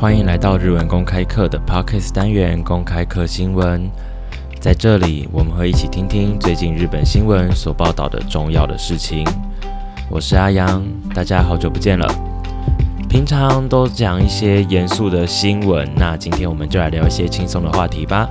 [0.00, 3.86] 欢迎来到日文公开课的 p o c k s t 单元，公开课新闻。
[4.58, 9.22] 在这里，我们会一起听听最近日本新闻所报道的重要的事情。
[10.10, 10.82] 我是阿阳，
[11.14, 12.06] 大家好久不见了。
[13.10, 18.26] 平常都讲一些严肃的新闻，那今天我们就来聊一些轻松的话题吧。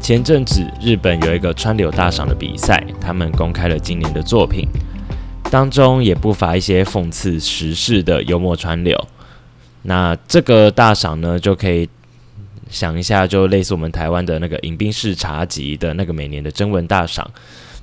[0.00, 4.68] 前阵子，日本有一个川柳大赏的比赛，他们公开了今年的作品，
[5.44, 8.98] 当中也不乏一些讽刺时事的幽默川柳。
[9.88, 11.88] 那这个大赏呢，就可以
[12.68, 17.28] 想一下，就类似我们台湾的那个迎宾式茶集的那个每年的征文大赏。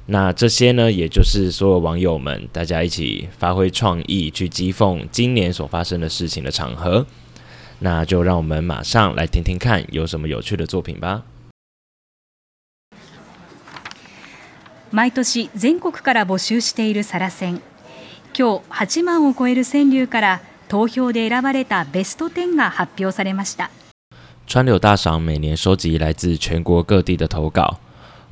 [0.08, 7.06] 那这些呢，也就是所有网友们大家一起发挥创意去讥讽今年所发生的事情的场合。
[7.80, 11.24] 那就让我们马上来听听看有什么有趣的作品吧。
[14.92, 17.62] 毎年全国から募集しているサラ戦、
[18.34, 20.42] 今日8万を超える川柳から。
[20.74, 23.70] 投票で選ばれたベスト10が発表されました。
[24.52, 27.78] 川柳大賞每年收集来自全国各地的投稿。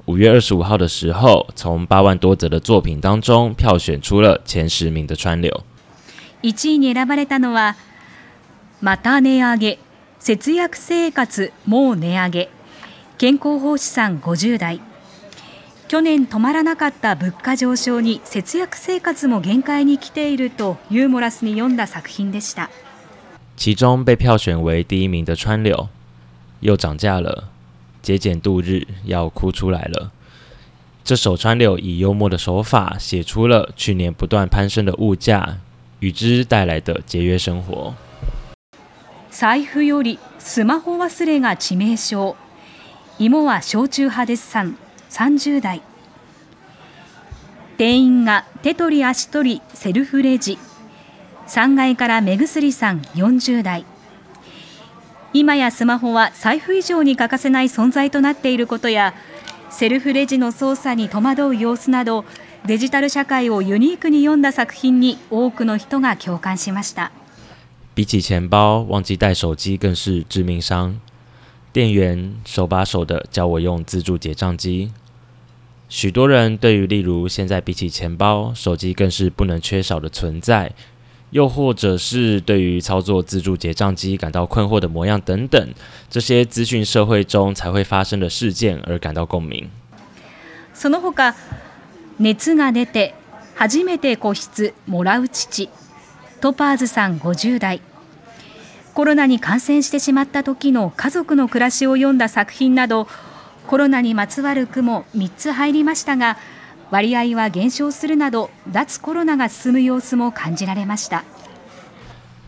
[0.07, 5.51] 五月二十五号的时候，从八万多则的作品当中票选出了前十名的川柳。
[6.41, 7.75] 位に選ばれたのは、
[8.81, 9.79] また値上げ、
[10.19, 12.49] 節約生活もう値上げ、
[13.19, 14.81] 健康奉仕さん50代。
[15.91, 22.69] 去年止まらなかった物価上昇に節約生活も限界に来ているとユーモラスに読んだ作品でした。
[23.57, 25.89] 其中被票选为第一名的川柳，
[26.61, 27.49] 又涨价了，
[28.01, 30.13] 节俭度日要哭出来了。
[31.03, 35.57] 这首川柳以幽默的手法写出了去年不断攀升的物价
[35.99, 37.93] 与之带来的节约生活。
[39.29, 42.35] 財布よりスマホ忘れが致命傷。
[43.19, 44.75] 芋は焼酎派ですさん。
[45.11, 45.81] 30代
[47.77, 50.57] 店員が手取り足取りセルフレジ
[51.47, 53.85] 3階から目薬さん40代
[55.33, 59.13] 今やスマホは財布以上に欠かせない存在となっていることや
[59.69, 62.23] セルフレジの操作に戸惑う様子など
[62.65, 67.11] デジタル社会をユニークに読んだ作品に多くの人が共感しました
[67.97, 70.95] 比起钱包忘记带手机更是致命伤
[71.73, 74.89] 店员手把手的教我用自助结账机
[75.91, 80.71] 许多人对于例如现在比起钱包，手机更是不能缺少的存在，
[81.31, 85.69] 又或者是对于操作自助结账机感到困惑的模样等等，
[86.09, 89.69] 这些资讯社会中才会发生的事件而感到共鸣。
[90.73, 91.35] その他、
[92.19, 93.11] 熱が出て
[93.57, 95.69] 初めて室もらう父、
[96.39, 97.81] トパーズさん50代、
[98.93, 103.07] コロナに感染してしまった時の家族の暮らしを読んだ作品など。
[103.71, 105.05] コロナにまつわる句も
[105.37, 106.37] つ入りましたが、
[106.89, 111.23] 割合は減少するなど脱コロナが進む様子も感じられました。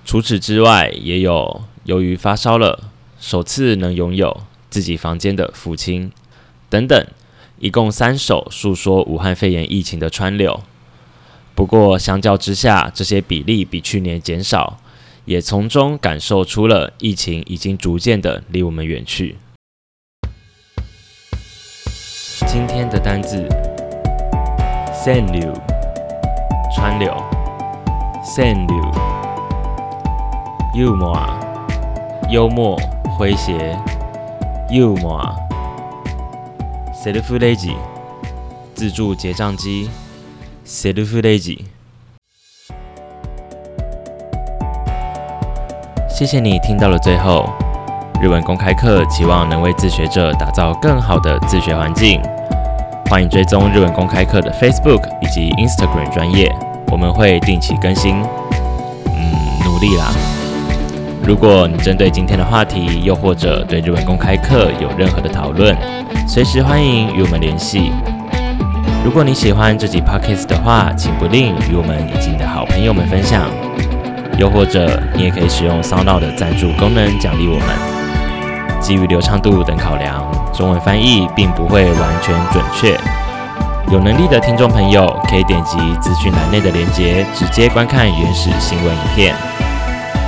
[0.04, 2.92] 除此之外，也有由于发烧了，
[3.22, 4.36] 首次能拥有
[4.70, 6.12] 自己房间的父亲
[6.70, 7.08] 等等，
[7.58, 10.62] 一共三首诉说武汉肺炎疫情的川柳。
[11.56, 14.78] 不过相较之下，这些比例比去年减少，
[15.24, 19.38] 也从中感受出了疫情已经逐渐的离我们远去。
[22.54, 23.44] 今天的单词：
[25.04, 25.52] 川柳，
[26.76, 27.12] 川柳，
[28.24, 28.94] 川柳。
[30.76, 31.18] 幽默，
[32.30, 32.80] 幽默，
[33.18, 33.76] 诙谐，
[34.70, 35.20] 幽默。
[36.94, 37.76] self-lady
[38.76, 39.90] 自助结账机
[40.64, 41.58] ，self-lady。
[46.08, 47.63] 谢谢你听到了最后。
[48.24, 52.22] 日文公开课期望能为自学者打造更好的自学环境，
[53.10, 56.50] 欢迎追踪日文公开课的 Facebook 以及 Instagram 专业，
[56.88, 58.14] 我们会定期更新，
[59.08, 59.32] 嗯，
[59.66, 60.14] 努力啦！
[61.28, 65.76] 如果你针对今天的话题，又或者对日文公开课有任何的讨论，
[66.26, 67.92] 随时欢迎与我们联系。
[69.04, 73.50] 如果你喜欢这集 Podcast 的话，请不吝与我们以及你的好朋友们分享，
[74.40, 77.93] 又或者你也可以使用 Sound 的赞助功能奖励我们。
[78.84, 80.22] 基于流畅度等考量，
[80.54, 83.00] 中文翻译并不会完全准确。
[83.90, 89.34] 有能力的听众朋友可以点击资讯栏内的链接，直接观看原始新闻影片。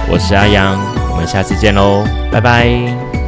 [0.09, 0.77] 我是阿阳，
[1.11, 3.24] 我们下次见喽，拜拜。